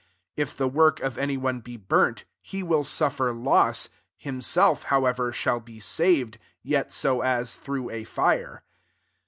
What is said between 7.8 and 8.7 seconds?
a iire.